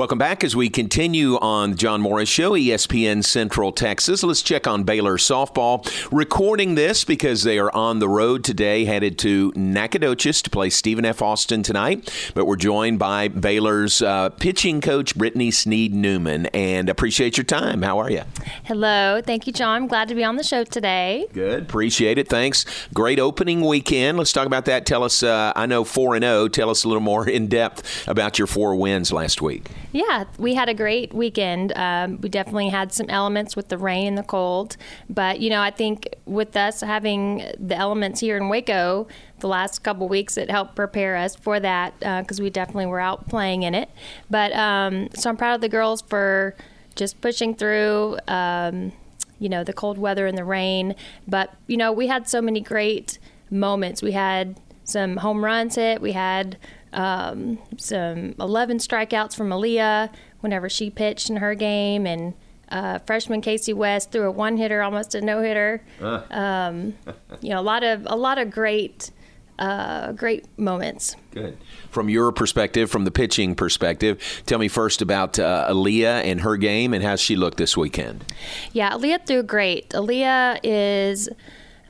Welcome 0.00 0.16
back 0.16 0.42
as 0.44 0.56
we 0.56 0.70
continue 0.70 1.36
on 1.40 1.72
the 1.72 1.76
John 1.76 2.00
Morris 2.00 2.30
Show, 2.30 2.52
ESPN 2.52 3.22
Central 3.22 3.70
Texas. 3.70 4.22
Let's 4.22 4.40
check 4.40 4.66
on 4.66 4.84
Baylor 4.84 5.18
softball. 5.18 5.86
Recording 6.10 6.74
this 6.74 7.04
because 7.04 7.42
they 7.42 7.58
are 7.58 7.70
on 7.76 7.98
the 7.98 8.08
road 8.08 8.42
today, 8.42 8.86
headed 8.86 9.18
to 9.18 9.52
Nacogdoches 9.54 10.40
to 10.40 10.48
play 10.48 10.70
Stephen 10.70 11.04
F. 11.04 11.20
Austin 11.20 11.62
tonight. 11.62 12.10
But 12.34 12.46
we're 12.46 12.56
joined 12.56 12.98
by 12.98 13.28
Baylor's 13.28 14.00
uh, 14.00 14.30
pitching 14.30 14.80
coach, 14.80 15.14
Britni 15.18 15.52
Sneed 15.52 15.92
Newman, 15.92 16.46
and 16.46 16.88
appreciate 16.88 17.36
your 17.36 17.44
time. 17.44 17.82
How 17.82 17.98
are 17.98 18.10
you? 18.10 18.22
Hello. 18.64 19.20
Thank 19.22 19.46
you, 19.46 19.52
John. 19.52 19.82
I'm 19.82 19.86
glad 19.86 20.08
to 20.08 20.14
be 20.14 20.24
on 20.24 20.36
the 20.36 20.42
show 20.42 20.64
today. 20.64 21.26
Good. 21.34 21.64
Appreciate 21.64 22.16
it. 22.16 22.26
Thanks. 22.26 22.64
Great 22.94 23.18
opening 23.18 23.60
weekend. 23.60 24.16
Let's 24.16 24.32
talk 24.32 24.46
about 24.46 24.64
that. 24.64 24.86
Tell 24.86 25.04
us, 25.04 25.22
uh, 25.22 25.52
I 25.54 25.66
know 25.66 25.84
4 25.84 26.14
and 26.14 26.24
0. 26.24 26.48
Tell 26.48 26.70
us 26.70 26.84
a 26.84 26.88
little 26.88 27.02
more 27.02 27.28
in 27.28 27.48
depth 27.48 28.08
about 28.08 28.38
your 28.38 28.46
four 28.46 28.74
wins 28.76 29.12
last 29.12 29.42
week. 29.42 29.68
Yeah, 29.92 30.24
we 30.38 30.54
had 30.54 30.68
a 30.68 30.74
great 30.74 31.12
weekend. 31.12 31.72
Um, 31.76 32.20
we 32.20 32.28
definitely 32.28 32.68
had 32.68 32.92
some 32.92 33.10
elements 33.10 33.56
with 33.56 33.68
the 33.68 33.78
rain 33.78 34.06
and 34.08 34.18
the 34.18 34.22
cold, 34.22 34.76
but 35.08 35.40
you 35.40 35.50
know, 35.50 35.60
I 35.60 35.70
think 35.70 36.14
with 36.26 36.56
us 36.56 36.80
having 36.80 37.44
the 37.58 37.76
elements 37.76 38.20
here 38.20 38.36
in 38.36 38.48
Waco 38.48 39.08
the 39.40 39.48
last 39.48 39.80
couple 39.80 40.06
weeks, 40.08 40.36
it 40.36 40.50
helped 40.50 40.76
prepare 40.76 41.16
us 41.16 41.34
for 41.34 41.58
that 41.58 41.98
because 41.98 42.38
uh, 42.38 42.42
we 42.42 42.50
definitely 42.50 42.86
were 42.86 43.00
out 43.00 43.28
playing 43.28 43.64
in 43.64 43.74
it. 43.74 43.90
But 44.28 44.52
um, 44.52 45.08
so 45.14 45.28
I'm 45.28 45.36
proud 45.36 45.56
of 45.56 45.60
the 45.60 45.68
girls 45.68 46.02
for 46.02 46.54
just 46.94 47.20
pushing 47.20 47.54
through. 47.54 48.18
Um, 48.28 48.92
you 49.40 49.48
know, 49.48 49.64
the 49.64 49.72
cold 49.72 49.96
weather 49.96 50.26
and 50.26 50.36
the 50.36 50.44
rain, 50.44 50.94
but 51.26 51.54
you 51.66 51.78
know, 51.78 51.92
we 51.92 52.08
had 52.08 52.28
so 52.28 52.42
many 52.42 52.60
great 52.60 53.18
moments. 53.50 54.02
We 54.02 54.12
had 54.12 54.60
some 54.84 55.16
home 55.16 55.42
runs 55.42 55.76
hit. 55.76 56.02
We 56.02 56.12
had 56.12 56.58
um, 56.92 57.58
some 57.76 58.34
11 58.38 58.78
strikeouts 58.78 59.36
from 59.36 59.50
Aliyah 59.50 60.10
whenever 60.40 60.68
she 60.68 60.90
pitched 60.90 61.30
in 61.30 61.36
her 61.36 61.54
game, 61.54 62.06
and 62.06 62.34
uh, 62.70 62.98
freshman 63.00 63.40
Casey 63.40 63.72
West 63.72 64.12
threw 64.12 64.26
a 64.26 64.30
one 64.30 64.56
hitter, 64.56 64.82
almost 64.82 65.14
a 65.14 65.20
no 65.20 65.42
hitter. 65.42 65.82
Uh. 66.00 66.22
Um, 66.30 66.94
you 67.40 67.50
know, 67.50 67.60
a 67.60 67.62
lot 67.62 67.82
of 67.82 68.06
a 68.06 68.16
lot 68.16 68.38
of 68.38 68.50
great. 68.50 69.10
Uh, 69.58 70.12
great 70.12 70.46
moments. 70.58 71.16
Good. 71.32 71.58
From 71.90 72.08
your 72.08 72.32
perspective, 72.32 72.90
from 72.90 73.04
the 73.04 73.10
pitching 73.10 73.54
perspective, 73.54 74.42
tell 74.46 74.58
me 74.58 74.68
first 74.68 75.02
about 75.02 75.38
uh, 75.38 75.66
Aliyah 75.68 76.24
and 76.24 76.40
her 76.40 76.56
game 76.56 76.94
and 76.94 77.04
how 77.04 77.16
she 77.16 77.36
looked 77.36 77.58
this 77.58 77.76
weekend. 77.76 78.24
Yeah, 78.72 78.92
Aliyah 78.92 79.26
threw 79.26 79.42
great. 79.42 79.90
Aliyah 79.90 80.60
is 80.64 81.28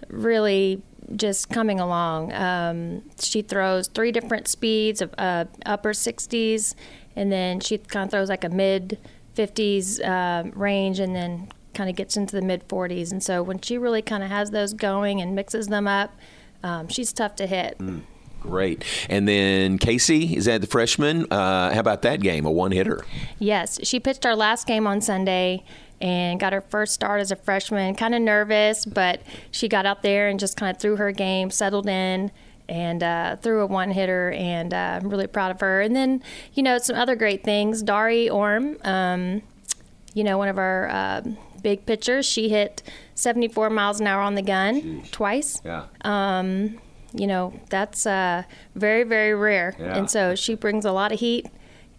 really 0.08 0.82
just 1.16 1.50
coming 1.50 1.80
along. 1.80 2.32
Um, 2.32 3.02
she 3.18 3.42
throws 3.42 3.88
three 3.88 4.12
different 4.12 4.48
speeds 4.48 5.00
of 5.00 5.14
uh, 5.18 5.46
upper 5.66 5.92
60s, 5.92 6.74
and 7.16 7.30
then 7.30 7.60
she 7.60 7.78
kind 7.78 8.04
of 8.04 8.10
throws 8.10 8.28
like 8.28 8.44
a 8.44 8.48
mid 8.48 8.98
50s 9.36 10.04
uh, 10.04 10.50
range, 10.54 10.98
and 10.98 11.14
then 11.14 11.48
kind 11.74 11.88
of 11.88 11.96
gets 11.96 12.16
into 12.16 12.36
the 12.36 12.42
mid 12.42 12.66
40s. 12.68 13.12
And 13.12 13.22
so 13.22 13.42
when 13.42 13.60
she 13.60 13.78
really 13.78 14.02
kind 14.02 14.22
of 14.22 14.30
has 14.30 14.50
those 14.50 14.72
going 14.72 15.20
and 15.20 15.34
mixes 15.34 15.68
them 15.68 15.86
up, 15.86 16.14
um, 16.62 16.88
she's 16.88 17.12
tough 17.12 17.36
to 17.36 17.46
hit. 17.46 17.78
Mm, 17.78 18.02
great. 18.40 18.84
And 19.08 19.26
then 19.26 19.78
Casey, 19.78 20.36
is 20.36 20.44
that 20.44 20.60
the 20.60 20.66
freshman? 20.66 21.26
Uh, 21.30 21.72
how 21.72 21.80
about 21.80 22.02
that 22.02 22.20
game, 22.20 22.44
a 22.44 22.50
one 22.50 22.72
hitter? 22.72 23.04
Yes, 23.38 23.78
she 23.82 24.00
pitched 24.00 24.26
our 24.26 24.36
last 24.36 24.66
game 24.66 24.86
on 24.86 25.00
Sunday 25.00 25.64
and 26.00 26.40
got 26.40 26.52
her 26.52 26.62
first 26.62 26.94
start 26.94 27.20
as 27.20 27.30
a 27.30 27.36
freshman. 27.36 27.94
Kind 27.94 28.14
of 28.14 28.22
nervous, 28.22 28.86
but 28.86 29.22
she 29.50 29.68
got 29.68 29.86
out 29.86 30.02
there 30.02 30.28
and 30.28 30.40
just 30.40 30.56
kind 30.56 30.74
of 30.74 30.80
threw 30.80 30.96
her 30.96 31.12
game, 31.12 31.50
settled 31.50 31.88
in, 31.88 32.30
and 32.68 33.02
uh, 33.02 33.36
threw 33.36 33.60
a 33.60 33.66
one 33.66 33.90
hitter. 33.90 34.30
And 34.32 34.72
uh, 34.72 35.00
I'm 35.00 35.10
really 35.10 35.26
proud 35.26 35.50
of 35.50 35.60
her. 35.60 35.80
And 35.80 35.94
then, 35.94 36.22
you 36.54 36.62
know, 36.62 36.78
some 36.78 36.96
other 36.96 37.16
great 37.16 37.44
things. 37.44 37.82
Dari 37.82 38.30
Orme, 38.30 38.76
um, 38.84 39.42
you 40.14 40.24
know, 40.24 40.38
one 40.38 40.48
of 40.48 40.58
our 40.58 40.88
uh, 40.88 41.22
big 41.62 41.84
pitchers, 41.84 42.26
she 42.26 42.48
hit 42.48 42.82
74 43.14 43.70
miles 43.70 44.00
an 44.00 44.06
hour 44.06 44.22
on 44.22 44.34
the 44.34 44.42
gun 44.42 44.80
Jeez. 44.80 45.10
twice. 45.10 45.62
Yeah. 45.64 45.84
Um, 46.02 46.78
you 47.12 47.26
know, 47.26 47.52
that's 47.68 48.06
uh, 48.06 48.44
very, 48.74 49.02
very 49.02 49.34
rare. 49.34 49.74
Yeah. 49.78 49.98
And 49.98 50.10
so 50.10 50.34
she 50.34 50.54
brings 50.54 50.84
a 50.84 50.92
lot 50.92 51.12
of 51.12 51.20
heat 51.20 51.46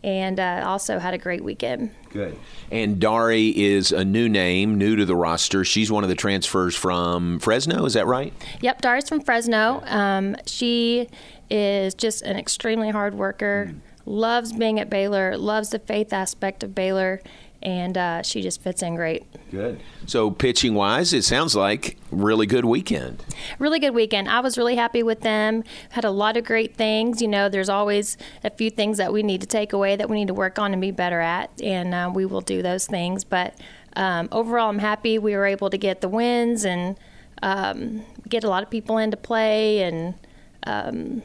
and 0.04 0.40
uh, 0.40 0.64
also 0.66 1.00
had 1.00 1.14
a 1.14 1.18
great 1.18 1.44
weekend. 1.44 1.92
Good. 2.10 2.38
And 2.72 3.00
Dari 3.00 3.50
is 3.50 3.92
a 3.92 4.04
new 4.04 4.28
name, 4.28 4.78
new 4.78 4.96
to 4.96 5.06
the 5.06 5.16
roster. 5.16 5.64
She's 5.64 5.92
one 5.92 6.04
of 6.04 6.10
the 6.10 6.16
transfers 6.16 6.76
from 6.76 7.40
Fresno. 7.40 7.86
Is 7.86 7.94
that 7.94 8.08
right? 8.08 8.34
Yep, 8.62 8.82
Dari's 8.82 9.08
from 9.08 9.22
Fresno. 9.22 9.84
Um, 9.86 10.36
she 10.46 11.08
is 11.50 11.94
just 11.94 12.22
an 12.24 12.38
extremely 12.38 12.90
hard 12.90 13.14
worker. 13.14 13.72
Mm. 13.72 13.80
Loves 14.06 14.52
being 14.54 14.80
at 14.80 14.90
Baylor. 14.90 15.38
Loves 15.38 15.70
the 15.70 15.80
faith 15.80 16.12
aspect 16.12 16.64
of 16.64 16.74
Baylor. 16.74 17.22
And 17.62 17.98
uh, 17.98 18.24
she 18.24 18.42
just 18.42 18.62
fits 18.62 18.82
in 18.82 18.96
great. 18.96 19.24
Good. 19.52 19.80
So, 20.08 20.32
pitching 20.32 20.74
wise, 20.74 21.14
it 21.14 21.24
sounds 21.24 21.56
like 21.56 21.98
really 22.10 22.48
good 22.48 22.66
weekend. 22.66 23.24
Really 23.60 23.80
good 23.80 23.94
weekend. 23.94 24.30
I 24.30 24.40
was 24.40 24.58
really 24.58 24.76
happy 24.76 25.04
with 25.04 25.22
them. 25.22 25.64
Had 25.92 26.04
a 26.04 26.10
lot 26.10 26.38
of 26.38 26.44
great 26.44 26.76
things. 26.76 27.22
You 27.22 27.28
know, 27.28 27.50
there's 27.50 27.70
always 27.70 28.18
a 28.44 28.50
few 28.50 28.72
things 28.72 28.98
that 28.98 29.14
we 29.14 29.22
need 29.22 29.42
to 29.42 29.48
take 29.48 29.74
away 29.74 29.96
that 29.96 30.10
we 30.10 30.18
need 30.18 30.28
to 30.28 30.34
work 30.34 30.58
on 30.58 30.74
and 30.74 30.82
be 30.82 30.92
better 30.92 31.20
at, 31.20 31.52
and 31.62 31.94
uh, 31.94 32.12
we 32.14 32.26
will 32.26 32.42
do 32.42 32.62
those 32.62 32.88
things. 32.88 33.24
But 33.24 33.56
um, 33.96 34.28
overall, 34.32 34.70
I'm 34.70 34.80
happy 34.80 35.20
we 35.20 35.36
were 35.36 35.46
able 35.46 35.70
to 35.70 35.78
get 35.78 36.02
the 36.02 36.10
wins 36.10 36.66
and 36.66 36.98
um, 37.44 38.04
get 38.28 38.44
a 38.44 38.50
lot 38.50 38.64
of 38.64 38.70
people 38.70 38.98
into 38.98 39.18
play 39.18 39.84
and. 39.84 40.16
Um, 40.64 41.24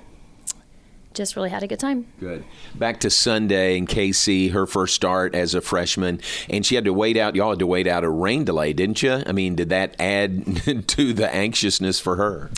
just 1.16 1.34
really 1.34 1.50
had 1.50 1.62
a 1.62 1.66
good 1.66 1.81
time. 1.81 2.06
Good. 2.21 2.44
Back 2.75 3.00
to 3.00 3.10
Sunday 3.10 3.77
and 3.78 3.88
Casey, 3.88 4.49
her 4.49 4.66
first 4.66 4.94
start 4.94 5.34
as 5.34 5.54
a 5.54 5.60
freshman, 5.60 6.21
and 6.49 6.65
she 6.65 6.75
had 6.75 6.84
to 6.84 6.93
wait 6.93 7.16
out. 7.16 7.34
Y'all 7.34 7.50
had 7.50 7.59
to 7.59 7.66
wait 7.66 7.87
out 7.87 8.04
a 8.04 8.10
rain 8.10 8.44
delay, 8.44 8.72
didn't 8.72 9.03
you? 9.03 9.22
I 9.26 9.32
mean, 9.32 9.56
did 9.56 9.71
that 9.71 9.97
add 9.99 10.87
to 10.88 11.12
the 11.12 11.34
anxiousness 11.34 11.99
for 11.99 12.16
her? 12.16 12.50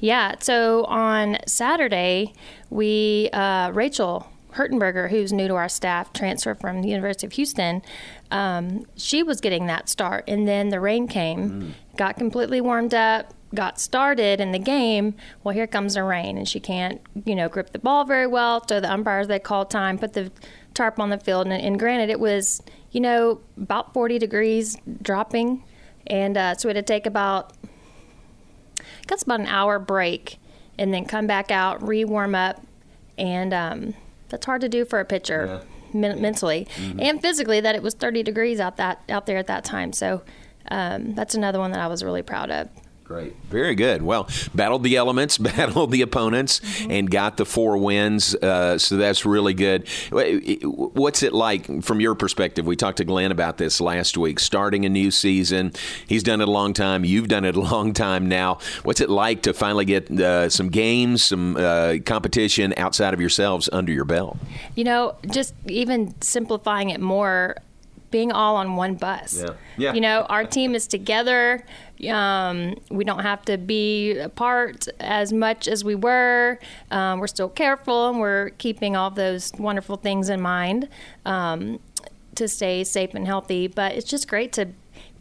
Yeah. 0.00 0.34
So 0.40 0.84
on 0.84 1.38
Saturday, 1.46 2.34
we 2.70 3.30
uh, 3.32 3.70
Rachel 3.72 4.26
Hertenberger, 4.56 5.10
who's 5.10 5.32
new 5.32 5.48
to 5.48 5.54
our 5.54 5.68
staff, 5.68 6.12
transferred 6.12 6.60
from 6.60 6.82
the 6.82 6.88
University 6.88 7.26
of 7.26 7.32
Houston. 7.32 7.82
Um, 8.30 8.86
she 8.96 9.22
was 9.22 9.40
getting 9.40 9.66
that 9.66 9.88
start, 9.88 10.24
and 10.26 10.48
then 10.48 10.70
the 10.70 10.80
rain 10.80 11.06
came, 11.06 11.50
mm. 11.50 11.72
got 11.96 12.16
completely 12.16 12.60
warmed 12.60 12.94
up, 12.94 13.34
got 13.54 13.78
started 13.78 14.40
in 14.40 14.52
the 14.52 14.58
game, 14.58 15.14
well, 15.44 15.54
here 15.54 15.66
comes 15.66 15.94
the 15.94 16.02
rain, 16.02 16.38
and 16.38 16.48
she 16.48 16.58
can't, 16.58 17.00
you 17.24 17.34
know, 17.34 17.48
grip 17.48 17.72
the 17.72 17.78
ball 17.78 18.04
very 18.04 18.26
well. 18.26 18.66
So 18.66 18.80
the 18.80 18.90
umpires 18.90 19.28
they 19.28 19.38
called 19.38 19.70
time, 19.70 19.98
put 19.98 20.14
the 20.14 20.32
tarp 20.74 20.98
on 20.98 21.10
the 21.10 21.18
field, 21.18 21.46
and, 21.46 21.54
and 21.54 21.78
granted, 21.78 22.10
it 22.10 22.18
was, 22.18 22.62
you 22.92 23.00
know, 23.00 23.40
about 23.56 23.92
40 23.92 24.18
degrees 24.18 24.76
dropping, 25.02 25.62
and 26.06 26.36
uh, 26.36 26.54
so 26.54 26.68
we 26.68 26.74
had 26.74 26.86
to 26.86 26.92
take 26.92 27.06
about, 27.06 27.52
I 28.78 28.84
guess 29.06 29.22
about 29.22 29.40
an 29.40 29.46
hour 29.46 29.78
break, 29.78 30.38
and 30.78 30.92
then 30.92 31.04
come 31.04 31.26
back 31.26 31.50
out, 31.50 31.86
re 31.86 32.04
warm 32.04 32.34
up, 32.34 32.62
and 33.18 33.52
um, 33.54 33.94
that's 34.28 34.46
hard 34.46 34.60
to 34.62 34.68
do 34.68 34.84
for 34.84 35.00
a 35.00 35.04
pitcher. 35.04 35.46
Yeah. 35.46 35.72
Men- 35.92 36.20
mentally 36.20 36.66
mm-hmm. 36.74 37.00
and 37.00 37.22
physically, 37.22 37.60
that 37.60 37.74
it 37.76 37.82
was 37.82 37.94
30 37.94 38.24
degrees 38.24 38.58
out 38.58 38.76
that 38.76 39.00
out 39.08 39.24
there 39.24 39.38
at 39.38 39.46
that 39.46 39.64
time. 39.64 39.92
So 39.92 40.22
um, 40.70 41.14
that's 41.14 41.34
another 41.34 41.58
one 41.60 41.70
that 41.70 41.80
I 41.80 41.86
was 41.86 42.02
really 42.02 42.22
proud 42.22 42.50
of. 42.50 42.68
Great. 43.06 43.36
Very 43.50 43.76
good. 43.76 44.02
Well, 44.02 44.28
battled 44.52 44.82
the 44.82 44.96
elements, 44.96 45.38
battled 45.38 45.92
the 45.92 46.02
opponents, 46.02 46.58
mm-hmm. 46.58 46.90
and 46.90 47.10
got 47.10 47.36
the 47.36 47.46
four 47.46 47.78
wins. 47.78 48.34
Uh, 48.34 48.78
so 48.78 48.96
that's 48.96 49.24
really 49.24 49.54
good. 49.54 49.88
What's 50.10 51.22
it 51.22 51.32
like 51.32 51.84
from 51.84 52.00
your 52.00 52.16
perspective? 52.16 52.66
We 52.66 52.74
talked 52.74 52.96
to 52.96 53.04
Glenn 53.04 53.30
about 53.30 53.58
this 53.58 53.80
last 53.80 54.18
week, 54.18 54.40
starting 54.40 54.84
a 54.84 54.88
new 54.88 55.12
season. 55.12 55.72
He's 56.08 56.24
done 56.24 56.40
it 56.40 56.48
a 56.48 56.50
long 56.50 56.72
time. 56.72 57.04
You've 57.04 57.28
done 57.28 57.44
it 57.44 57.54
a 57.54 57.60
long 57.76 57.92
time 57.92 58.28
now. 58.28 58.58
What's 58.82 59.00
it 59.00 59.08
like 59.08 59.42
to 59.42 59.54
finally 59.54 59.84
get 59.84 60.10
uh, 60.10 60.50
some 60.50 60.68
games, 60.68 61.22
some 61.24 61.56
uh, 61.56 61.98
competition 62.04 62.74
outside 62.76 63.14
of 63.14 63.20
yourselves 63.20 63.68
under 63.72 63.92
your 63.92 64.04
belt? 64.04 64.36
You 64.74 64.82
know, 64.82 65.14
just 65.30 65.54
even 65.68 66.20
simplifying 66.22 66.90
it 66.90 67.00
more, 67.00 67.56
being 68.10 68.32
all 68.32 68.56
on 68.56 68.74
one 68.74 68.96
bus. 68.96 69.40
Yeah. 69.40 69.50
yeah. 69.76 69.92
You 69.92 70.00
know, 70.00 70.22
our 70.22 70.44
team 70.44 70.74
is 70.74 70.88
together. 70.88 71.64
Um, 72.10 72.76
we 72.90 73.04
don't 73.04 73.20
have 73.20 73.42
to 73.46 73.56
be 73.56 74.18
apart 74.18 74.88
as 75.00 75.32
much 75.32 75.68
as 75.68 75.84
we 75.84 75.94
were. 75.94 76.58
Um, 76.90 77.20
we're 77.20 77.26
still 77.26 77.48
careful 77.48 78.10
and 78.10 78.20
we're 78.20 78.50
keeping 78.50 78.96
all 78.96 79.10
those 79.10 79.52
wonderful 79.58 79.96
things 79.96 80.28
in 80.28 80.40
mind 80.40 80.88
um, 81.24 81.80
to 82.34 82.48
stay 82.48 82.84
safe 82.84 83.14
and 83.14 83.26
healthy. 83.26 83.66
But 83.66 83.92
it's 83.92 84.08
just 84.08 84.28
great 84.28 84.52
to 84.54 84.68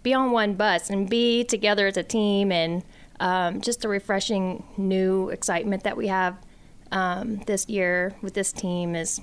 be 0.04 0.14
on 0.14 0.32
one 0.32 0.54
bus 0.54 0.90
and 0.90 1.10
be 1.10 1.44
together 1.44 1.88
as 1.88 1.98
a 1.98 2.04
team 2.04 2.52
and 2.52 2.84
um, 3.20 3.62
just 3.62 3.86
a 3.86 3.88
refreshing 3.88 4.64
new 4.78 5.30
excitement 5.30 5.84
that 5.84 5.98
we 5.98 6.08
have 6.08 6.38
um, 6.92 7.38
this 7.48 7.68
year 7.68 8.14
with 8.22 8.34
this 8.34 8.52
team 8.52 8.96
is 8.96 9.20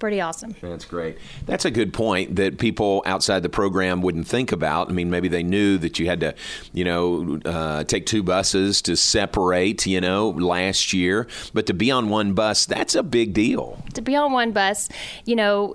pretty 0.00 0.20
awesome. 0.20 0.56
That's 0.60 0.84
great. 0.84 1.18
That's 1.46 1.64
a 1.64 1.70
good 1.70 1.92
point 1.92 2.36
that 2.36 2.58
people 2.58 3.02
outside 3.06 3.42
the 3.44 3.48
program 3.48 4.02
wouldn't 4.02 4.26
think 4.26 4.50
about. 4.50 4.88
I 4.88 4.92
mean, 4.92 5.10
maybe 5.10 5.28
they 5.28 5.44
knew 5.44 5.78
that 5.78 5.98
you 5.98 6.06
had 6.06 6.20
to, 6.20 6.34
you 6.72 6.84
know, 6.84 7.38
uh, 7.44 7.84
take 7.84 8.06
two 8.06 8.22
buses 8.22 8.82
to 8.82 8.96
separate, 8.96 9.86
you 9.86 10.00
know, 10.00 10.30
last 10.30 10.92
year, 10.92 11.28
but 11.54 11.66
to 11.66 11.74
be 11.74 11.90
on 11.90 12.08
one 12.08 12.32
bus, 12.32 12.66
that's 12.66 12.94
a 12.94 13.02
big 13.02 13.32
deal. 13.32 13.82
To 13.94 14.02
be 14.02 14.16
on 14.16 14.32
one 14.32 14.52
bus, 14.52 14.88
you 15.24 15.36
know, 15.36 15.74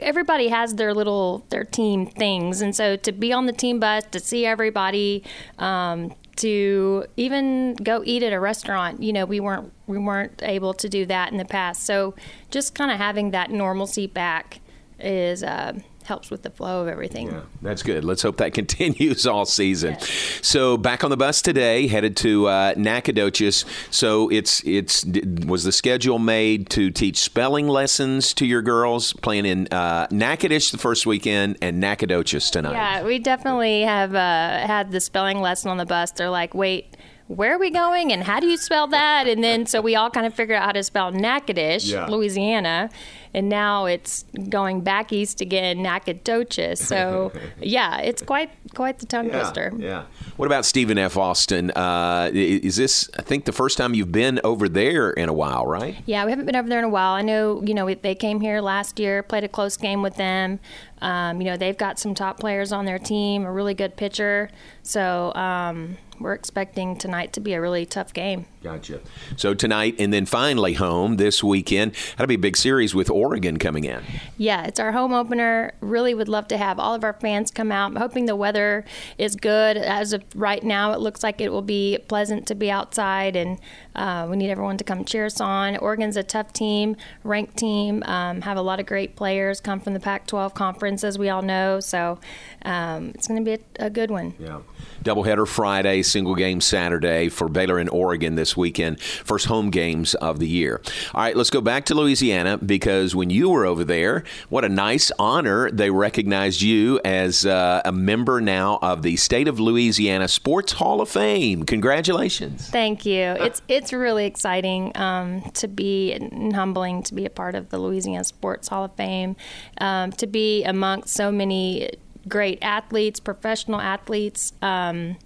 everybody 0.00 0.48
has 0.48 0.74
their 0.74 0.94
little 0.94 1.44
their 1.50 1.64
team 1.64 2.06
things, 2.06 2.62
and 2.62 2.74
so 2.74 2.96
to 2.96 3.12
be 3.12 3.32
on 3.32 3.46
the 3.46 3.52
team 3.52 3.78
bus 3.78 4.04
to 4.10 4.18
see 4.20 4.46
everybody. 4.46 5.22
Um, 5.58 6.14
to 6.36 7.06
even 7.16 7.74
go 7.74 8.02
eat 8.04 8.22
at 8.22 8.32
a 8.32 8.40
restaurant. 8.40 9.02
You 9.02 9.12
know, 9.12 9.24
we 9.24 9.40
weren't 9.40 9.72
we 9.86 9.98
weren't 9.98 10.42
able 10.42 10.74
to 10.74 10.88
do 10.88 11.06
that 11.06 11.32
in 11.32 11.38
the 11.38 11.44
past. 11.44 11.84
So 11.84 12.14
just 12.50 12.74
kind 12.74 12.90
of 12.90 12.98
having 12.98 13.30
that 13.30 13.50
normalcy 13.50 14.06
back 14.06 14.60
is 14.98 15.42
uh, 15.42 15.78
helps 16.06 16.30
with 16.30 16.42
the 16.42 16.50
flow 16.50 16.82
of 16.82 16.88
everything. 16.88 17.28
Yeah, 17.28 17.42
that's 17.62 17.82
good. 17.82 18.04
Let's 18.04 18.22
hope 18.22 18.38
that 18.38 18.54
continues 18.54 19.26
all 19.26 19.44
season. 19.44 19.96
Yes. 19.98 20.40
So 20.42 20.76
back 20.76 21.04
on 21.04 21.10
the 21.10 21.16
bus 21.16 21.42
today, 21.42 21.86
headed 21.86 22.16
to 22.18 22.46
uh, 22.46 22.74
Nacogdoches. 22.76 23.64
So 23.90 24.30
it's 24.30 24.64
it's 24.64 25.04
was 25.46 25.64
the 25.64 25.72
schedule 25.72 26.18
made 26.18 26.70
to 26.70 26.90
teach 26.90 27.18
spelling 27.18 27.68
lessons 27.68 28.32
to 28.34 28.46
your 28.46 28.62
girls 28.62 29.12
playing 29.12 29.46
in 29.46 29.68
uh, 29.68 30.06
Natchitoches 30.10 30.70
the 30.70 30.78
first 30.78 31.06
weekend 31.06 31.58
and 31.60 31.80
Nacogdoches 31.80 32.50
tonight. 32.50 32.72
Yeah, 32.72 33.04
we 33.04 33.18
definitely 33.18 33.82
have 33.82 34.14
uh, 34.14 34.66
had 34.66 34.90
the 34.90 35.00
spelling 35.00 35.40
lesson 35.40 35.70
on 35.70 35.76
the 35.76 35.86
bus. 35.86 36.10
They're 36.12 36.30
like, 36.30 36.54
wait 36.54 36.96
where 37.28 37.54
are 37.54 37.58
we 37.58 37.70
going 37.70 38.12
and 38.12 38.22
how 38.22 38.40
do 38.40 38.46
you 38.46 38.56
spell 38.56 38.86
that? 38.88 39.26
And 39.26 39.42
then 39.42 39.66
so 39.66 39.80
we 39.80 39.96
all 39.96 40.10
kind 40.10 40.26
of 40.26 40.34
figured 40.34 40.56
out 40.56 40.66
how 40.66 40.72
to 40.72 40.82
spell 40.82 41.10
Natchitoches, 41.10 41.90
yeah. 41.90 42.06
Louisiana 42.06 42.90
and 43.36 43.50
now 43.50 43.84
it's 43.84 44.24
going 44.48 44.80
back 44.80 45.12
east 45.12 45.42
again, 45.42 45.82
Nacogdoches. 45.82 46.80
So 46.80 47.32
yeah, 47.60 47.98
it's 47.98 48.22
quite 48.22 48.50
quite 48.74 48.98
the 48.98 49.06
tongue 49.06 49.26
yeah, 49.26 49.40
twister. 49.40 49.72
Yeah. 49.76 50.04
What 50.36 50.46
about 50.46 50.64
Stephen 50.64 50.96
F. 50.96 51.18
Austin? 51.18 51.70
Uh, 51.72 52.30
is 52.32 52.76
this 52.76 53.10
I 53.18 53.22
think 53.22 53.44
the 53.44 53.52
first 53.52 53.76
time 53.76 53.92
you've 53.92 54.10
been 54.10 54.40
over 54.42 54.70
there 54.70 55.10
in 55.10 55.28
a 55.28 55.34
while, 55.34 55.66
right? 55.66 55.96
Yeah, 56.06 56.24
we 56.24 56.30
haven't 56.30 56.46
been 56.46 56.56
over 56.56 56.68
there 56.68 56.78
in 56.78 56.86
a 56.86 56.88
while. 56.88 57.12
I 57.12 57.20
know 57.20 57.62
you 57.62 57.74
know 57.74 57.92
they 57.94 58.14
came 58.14 58.40
here 58.40 58.62
last 58.62 58.98
year, 58.98 59.22
played 59.22 59.44
a 59.44 59.48
close 59.48 59.76
game 59.76 60.00
with 60.00 60.16
them. 60.16 60.58
Um, 61.02 61.42
you 61.42 61.46
know 61.46 61.58
they've 61.58 61.76
got 61.76 61.98
some 61.98 62.14
top 62.14 62.40
players 62.40 62.72
on 62.72 62.86
their 62.86 62.98
team, 62.98 63.44
a 63.44 63.52
really 63.52 63.74
good 63.74 63.96
pitcher. 63.96 64.48
So. 64.82 65.34
Um, 65.34 65.98
we're 66.20 66.34
expecting 66.34 66.96
tonight 66.96 67.32
to 67.34 67.40
be 67.40 67.52
a 67.54 67.60
really 67.60 67.86
tough 67.86 68.12
game. 68.12 68.46
Gotcha. 68.66 68.98
So 69.36 69.54
tonight 69.54 69.94
and 70.00 70.12
then 70.12 70.26
finally 70.26 70.72
home 70.72 71.18
this 71.18 71.44
weekend. 71.44 71.94
That'll 72.16 72.26
be 72.26 72.34
a 72.34 72.38
big 72.38 72.56
series 72.56 72.96
with 72.96 73.08
Oregon 73.08 73.58
coming 73.58 73.84
in. 73.84 74.02
Yeah, 74.38 74.64
it's 74.64 74.80
our 74.80 74.90
home 74.90 75.12
opener. 75.12 75.72
Really 75.80 76.14
would 76.14 76.28
love 76.28 76.48
to 76.48 76.56
have 76.56 76.80
all 76.80 76.92
of 76.92 77.04
our 77.04 77.12
fans 77.12 77.52
come 77.52 77.70
out. 77.70 77.92
I'm 77.92 77.96
hoping 77.96 78.26
the 78.26 78.34
weather 78.34 78.84
is 79.18 79.36
good. 79.36 79.76
As 79.76 80.12
of 80.12 80.24
right 80.34 80.64
now, 80.64 80.90
it 80.94 80.98
looks 80.98 81.22
like 81.22 81.40
it 81.40 81.52
will 81.52 81.62
be 81.62 81.98
pleasant 82.08 82.48
to 82.48 82.56
be 82.56 82.68
outside, 82.68 83.36
and 83.36 83.60
uh, 83.94 84.26
we 84.28 84.36
need 84.36 84.50
everyone 84.50 84.78
to 84.78 84.84
come 84.84 85.04
cheer 85.04 85.26
us 85.26 85.40
on. 85.40 85.76
Oregon's 85.76 86.16
a 86.16 86.24
tough 86.24 86.52
team, 86.52 86.96
ranked 87.22 87.56
team, 87.56 88.02
um, 88.06 88.40
have 88.40 88.56
a 88.56 88.62
lot 88.62 88.80
of 88.80 88.86
great 88.86 89.14
players 89.14 89.60
come 89.60 89.78
from 89.78 89.94
the 89.94 90.00
Pac 90.00 90.26
12 90.26 90.54
conference, 90.54 91.04
as 91.04 91.20
we 91.20 91.28
all 91.28 91.42
know. 91.42 91.78
So 91.78 92.18
um, 92.62 93.12
it's 93.14 93.28
going 93.28 93.44
to 93.44 93.56
be 93.56 93.62
a, 93.78 93.86
a 93.86 93.90
good 93.90 94.10
one. 94.10 94.34
Yeah. 94.40 94.62
Doubleheader 95.04 95.46
Friday, 95.46 96.02
single 96.02 96.34
game 96.34 96.60
Saturday 96.60 97.28
for 97.28 97.48
Baylor 97.48 97.78
and 97.78 97.88
Oregon 97.88 98.34
this 98.34 98.55
weekend. 98.56 99.00
First 99.00 99.46
home 99.46 99.70
games 99.70 100.14
of 100.16 100.38
the 100.38 100.48
year. 100.48 100.80
All 101.14 101.22
right, 101.22 101.36
let's 101.36 101.50
go 101.50 101.60
back 101.60 101.84
to 101.86 101.94
Louisiana 101.94 102.58
because 102.58 103.14
when 103.14 103.30
you 103.30 103.48
were 103.50 103.64
over 103.66 103.84
there, 103.84 104.24
what 104.48 104.64
a 104.64 104.68
nice 104.68 105.10
honor. 105.18 105.70
They 105.70 105.90
recognized 105.90 106.62
you 106.62 107.00
as 107.04 107.46
uh, 107.46 107.82
a 107.84 107.92
member 107.92 108.40
now 108.40 108.78
of 108.82 109.02
the 109.02 109.16
State 109.16 109.48
of 109.48 109.60
Louisiana 109.60 110.28
Sports 110.28 110.72
Hall 110.72 111.00
of 111.00 111.08
Fame. 111.08 111.64
Congratulations. 111.64 112.68
Thank 112.68 113.06
you. 113.06 113.22
It's, 113.22 113.62
it's 113.68 113.92
really 113.92 114.26
exciting 114.26 114.96
um, 114.96 115.42
to 115.54 115.68
be 115.68 116.12
and 116.12 116.54
humbling 116.54 117.02
to 117.04 117.14
be 117.14 117.26
a 117.26 117.30
part 117.30 117.54
of 117.54 117.70
the 117.70 117.78
Louisiana 117.78 118.24
Sports 118.24 118.68
Hall 118.68 118.84
of 118.84 118.94
Fame, 118.94 119.36
um, 119.78 120.12
to 120.12 120.26
be 120.26 120.64
amongst 120.64 121.14
so 121.14 121.30
many 121.30 121.90
great 122.28 122.58
athletes, 122.62 123.20
professional 123.20 123.80
athletes. 123.80 124.52
Um, 124.62 125.16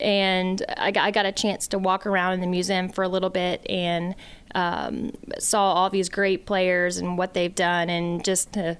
and 0.00 0.62
I 0.76 0.90
got, 0.90 1.04
I 1.04 1.10
got, 1.10 1.26
a 1.26 1.32
chance 1.32 1.68
to 1.68 1.78
walk 1.78 2.06
around 2.06 2.34
in 2.34 2.40
the 2.40 2.46
museum 2.46 2.88
for 2.88 3.02
a 3.04 3.08
little 3.08 3.30
bit 3.30 3.64
and 3.68 4.14
um, 4.54 5.12
saw 5.38 5.72
all 5.72 5.90
these 5.90 6.08
great 6.08 6.46
players 6.46 6.98
and 6.98 7.18
what 7.18 7.34
they've 7.34 7.54
done, 7.54 7.90
and 7.90 8.24
just 8.24 8.52
to 8.52 8.78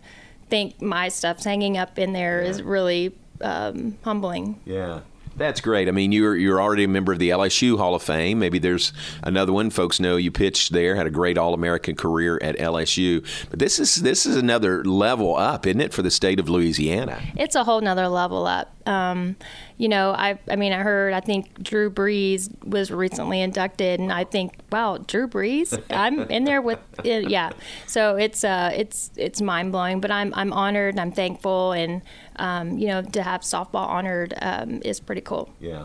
think 0.48 0.80
my 0.80 1.08
stuff's 1.08 1.44
hanging 1.44 1.76
up 1.76 1.98
in 1.98 2.12
there 2.12 2.42
yeah. 2.42 2.48
is 2.48 2.62
really 2.62 3.14
um, 3.40 3.98
humbling. 4.02 4.60
Yeah. 4.64 5.00
That's 5.36 5.60
great. 5.60 5.88
I 5.88 5.90
mean, 5.90 6.12
you're 6.12 6.36
you're 6.36 6.60
already 6.60 6.84
a 6.84 6.88
member 6.88 7.12
of 7.12 7.18
the 7.18 7.30
LSU 7.30 7.76
Hall 7.76 7.94
of 7.94 8.02
Fame. 8.02 8.38
Maybe 8.38 8.58
there's 8.58 8.92
another 9.22 9.52
one. 9.52 9.70
Folks 9.70 9.98
know 9.98 10.16
you 10.16 10.30
pitched 10.30 10.72
there, 10.72 10.94
had 10.94 11.06
a 11.06 11.10
great 11.10 11.36
All 11.36 11.54
American 11.54 11.96
career 11.96 12.38
at 12.42 12.56
LSU. 12.58 13.26
But 13.50 13.58
this 13.58 13.78
is 13.78 13.96
this 13.96 14.26
is 14.26 14.36
another 14.36 14.84
level 14.84 15.36
up, 15.36 15.66
isn't 15.66 15.80
it, 15.80 15.92
for 15.92 16.02
the 16.02 16.10
state 16.10 16.38
of 16.38 16.48
Louisiana? 16.48 17.20
It's 17.36 17.56
a 17.56 17.64
whole 17.64 17.80
nother 17.80 18.08
level 18.08 18.46
up. 18.46 18.70
Um, 18.86 19.36
you 19.76 19.88
know, 19.88 20.12
I 20.12 20.38
I 20.48 20.56
mean, 20.56 20.72
I 20.72 20.78
heard 20.78 21.14
I 21.14 21.20
think 21.20 21.62
Drew 21.62 21.90
Brees 21.90 22.48
was 22.64 22.90
recently 22.90 23.40
inducted, 23.40 23.98
and 23.98 24.12
I 24.12 24.24
think, 24.24 24.54
wow, 24.70 24.98
Drew 24.98 25.26
Brees, 25.26 25.80
I'm 25.90 26.20
in 26.30 26.44
there 26.44 26.62
with 26.62 26.78
yeah. 27.04 27.50
So 27.86 28.16
it's 28.16 28.44
uh 28.44 28.70
it's 28.74 29.10
it's 29.16 29.40
mind 29.40 29.72
blowing, 29.72 30.00
but 30.00 30.10
I'm 30.12 30.32
I'm 30.34 30.52
honored 30.52 30.94
and 30.94 31.00
I'm 31.00 31.12
thankful 31.12 31.72
and 31.72 32.02
um, 32.36 32.78
you 32.78 32.88
know, 32.88 33.02
to 33.02 33.22
have 33.22 33.42
softball 33.42 33.86
honored 33.88 34.34
um, 34.40 34.80
is 34.84 35.00
pretty 35.00 35.20
cool. 35.20 35.52
Yeah. 35.60 35.84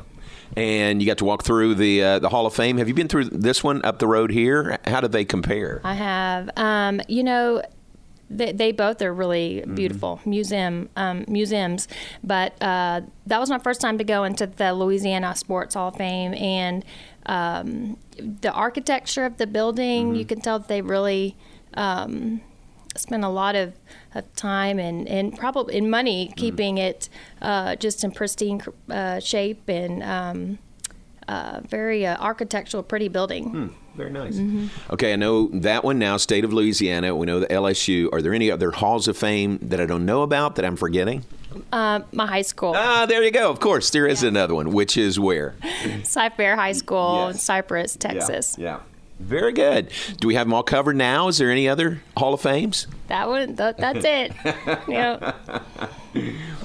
And 0.55 1.01
you 1.01 1.07
got 1.07 1.19
to 1.19 1.25
walk 1.25 1.43
through 1.43 1.75
the 1.75 2.03
uh, 2.03 2.19
the 2.19 2.29
Hall 2.29 2.45
of 2.45 2.53
Fame. 2.53 2.77
Have 2.77 2.87
you 2.87 2.93
been 2.93 3.07
through 3.07 3.25
this 3.25 3.63
one 3.63 3.83
up 3.85 3.99
the 3.99 4.07
road 4.07 4.31
here? 4.31 4.79
How 4.85 5.01
do 5.01 5.07
they 5.07 5.25
compare? 5.25 5.79
I 5.83 5.93
have. 5.93 6.49
Um, 6.55 7.01
you 7.07 7.23
know, 7.23 7.61
they, 8.29 8.51
they, 8.51 8.71
both 8.71 9.01
are 9.01 9.13
really 9.13 9.61
mm-hmm. 9.61 9.75
beautiful 9.75 10.17
mm-hmm. 10.17 10.29
museum 10.29 10.89
um, 10.95 11.25
museums. 11.27 11.87
But 12.23 12.61
uh, 12.61 13.01
that 13.27 13.39
was 13.39 13.49
my 13.49 13.59
first 13.59 13.81
time 13.81 13.97
to 13.97 14.03
go 14.03 14.23
into 14.23 14.47
the 14.47 14.73
Louisiana 14.73 15.35
Sports 15.35 15.75
Hall 15.75 15.89
of 15.89 15.95
Fame, 15.95 16.33
and 16.33 16.85
um, 17.25 17.97
the 18.17 18.51
architecture 18.51 19.25
of 19.25 19.37
the 19.37 19.47
building, 19.47 20.07
mm-hmm. 20.07 20.15
you 20.15 20.25
can 20.25 20.41
tell 20.41 20.59
that 20.59 20.67
they 20.67 20.81
really 20.81 21.35
um, 21.75 22.41
spent 22.95 23.23
a 23.23 23.29
lot 23.29 23.55
of, 23.55 23.73
of 24.15 24.33
time 24.35 24.79
and, 24.79 25.07
and 25.07 25.37
probably 25.37 25.75
in 25.75 25.89
money 25.89 26.27
mm-hmm. 26.27 26.33
keeping 26.33 26.77
it 26.77 27.09
uh, 27.41 27.75
just 27.75 28.03
in 28.03 28.11
pristine 28.11 28.61
uh, 28.89 29.19
shape 29.19 29.67
and 29.67 30.03
um, 30.03 30.59
uh, 31.27 31.61
very 31.67 32.05
uh, 32.05 32.17
architectural, 32.17 32.81
pretty 32.81 33.07
building. 33.07 33.51
Mm, 33.51 33.73
very 33.95 34.09
nice. 34.09 34.35
Mm-hmm. 34.35 34.93
Okay, 34.93 35.13
I 35.13 35.15
know 35.15 35.47
that 35.49 35.83
one 35.83 35.99
now, 35.99 36.17
state 36.17 36.43
of 36.43 36.51
Louisiana. 36.51 37.15
We 37.15 37.27
know 37.27 37.39
the 37.39 37.47
LSU. 37.47 38.11
Are 38.11 38.21
there 38.21 38.33
any 38.33 38.49
other 38.49 38.71
halls 38.71 39.07
of 39.07 39.15
fame 39.15 39.59
that 39.61 39.79
I 39.79 39.85
don't 39.85 40.05
know 40.05 40.23
about 40.23 40.55
that 40.55 40.65
I'm 40.65 40.75
forgetting? 40.75 41.25
Uh, 41.71 42.01
my 42.11 42.25
high 42.25 42.41
school. 42.41 42.73
Ah, 42.75 43.05
there 43.05 43.23
you 43.23 43.31
go. 43.31 43.51
Of 43.51 43.59
course, 43.59 43.91
there 43.91 44.07
is 44.07 44.23
yeah. 44.23 44.29
another 44.29 44.55
one, 44.55 44.71
which 44.71 44.97
is 44.97 45.19
where? 45.19 45.55
Cy-Fair 46.03 46.55
High 46.55 46.71
School 46.71 47.25
yes. 47.27 47.35
in 47.35 47.39
Cypress, 47.39 47.95
Texas. 47.95 48.55
yeah. 48.57 48.77
yeah. 48.77 48.79
Very 49.19 49.51
good. 49.51 49.91
Do 50.19 50.27
we 50.29 50.35
have 50.35 50.47
them 50.47 50.53
all 50.53 50.63
covered 50.63 50.95
now? 50.95 51.27
Is 51.27 51.37
there 51.37 51.51
any 51.51 51.67
other 51.67 52.01
Hall 52.15 52.33
of 52.33 52.41
Fames? 52.41 52.87
That 53.07 53.27
one, 53.27 53.57
th- 53.57 53.75
that's 53.77 54.05
it. 54.05 54.31
yep. 54.87 55.35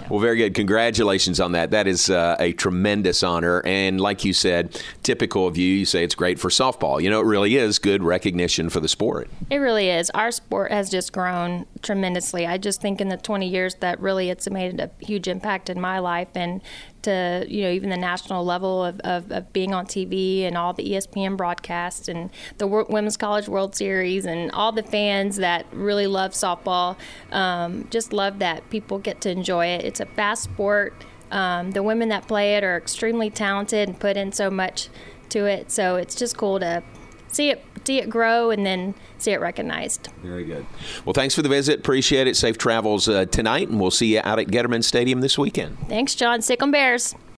Well, 0.08 0.20
very 0.20 0.36
good. 0.36 0.54
Congratulations 0.54 1.40
on 1.40 1.52
that. 1.52 1.72
That 1.72 1.88
is 1.88 2.10
uh, 2.10 2.36
a 2.38 2.52
tremendous 2.52 3.22
honor. 3.22 3.60
And 3.64 4.00
like 4.00 4.24
you 4.24 4.32
said, 4.32 4.80
typical 5.02 5.48
of 5.48 5.56
you, 5.56 5.66
you 5.66 5.84
say 5.84 6.04
it's 6.04 6.14
great 6.14 6.38
for 6.38 6.48
softball. 6.48 7.02
You 7.02 7.10
know, 7.10 7.20
it 7.20 7.24
really 7.24 7.56
is 7.56 7.78
good 7.78 8.02
recognition 8.02 8.70
for 8.70 8.80
the 8.80 8.88
sport. 8.88 9.28
It 9.50 9.56
really 9.56 9.90
is. 9.90 10.10
Our 10.10 10.30
sport 10.30 10.70
has 10.70 10.90
just 10.90 11.12
grown 11.12 11.66
tremendously. 11.82 12.46
I 12.46 12.58
just 12.58 12.80
think 12.80 13.00
in 13.00 13.08
the 13.08 13.16
20 13.16 13.48
years 13.48 13.74
that 13.76 13.98
really 13.98 14.30
it's 14.30 14.48
made 14.48 14.78
a 14.78 14.90
huge 15.00 15.26
impact 15.26 15.70
in 15.70 15.80
my 15.80 15.98
life 15.98 16.28
and 16.34 16.60
to, 17.04 17.46
you 17.48 17.62
know, 17.62 17.70
even 17.70 17.90
the 17.90 17.96
national 17.96 18.44
level 18.44 18.84
of, 18.84 19.00
of, 19.00 19.30
of 19.30 19.52
being 19.52 19.72
on 19.72 19.86
TV 19.86 20.42
and 20.42 20.56
all 20.56 20.72
the 20.72 20.84
ESPN 20.84 21.36
broadcasts 21.36 22.08
and 22.08 22.30
the 22.58 22.66
Women's 22.66 23.16
College 23.16 23.48
World 23.48 23.74
Series 23.74 24.26
and 24.26 24.50
all 24.52 24.72
the 24.72 24.82
fans 24.82 25.36
that 25.36 25.66
really 25.72 26.06
love 26.06 26.32
softball. 26.32 26.96
Um, 27.32 27.86
just 27.90 28.12
love 28.12 28.38
that 28.40 28.68
people 28.70 28.98
get 28.98 29.20
to 29.22 29.30
enjoy 29.30 29.66
it. 29.66 29.84
It's 29.84 30.00
a 30.00 30.06
fast 30.06 30.42
sport. 30.42 31.04
Um, 31.30 31.70
the 31.72 31.82
women 31.82 32.10
that 32.10 32.28
play 32.28 32.56
it 32.56 32.64
are 32.64 32.76
extremely 32.76 33.30
talented 33.30 33.88
and 33.88 33.98
put 33.98 34.16
in 34.16 34.32
so 34.32 34.50
much 34.50 34.88
to 35.30 35.46
it. 35.46 35.70
So 35.70 35.96
it's 35.96 36.14
just 36.14 36.36
cool 36.36 36.60
to 36.60 36.82
see 37.28 37.50
it 37.50 37.64
see 37.86 37.98
it 37.98 38.08
grow 38.08 38.50
and 38.50 38.64
then 38.64 38.94
see 39.18 39.32
it 39.32 39.40
recognized. 39.40 40.08
Very 40.22 40.44
good. 40.44 40.66
Well, 41.04 41.14
thanks 41.14 41.34
for 41.34 41.42
the 41.42 41.48
visit. 41.48 41.80
Appreciate 41.80 42.26
it. 42.26 42.36
Safe 42.36 42.58
travels 42.58 43.08
uh, 43.08 43.26
tonight, 43.26 43.68
and 43.68 43.80
we'll 43.80 43.90
see 43.90 44.14
you 44.14 44.20
out 44.24 44.38
at 44.38 44.48
Getterman 44.48 44.84
Stadium 44.84 45.20
this 45.20 45.38
weekend. 45.38 45.78
Thanks, 45.88 46.14
John. 46.14 46.42
Sick 46.42 46.62
on 46.62 46.70
Bears. 46.70 47.14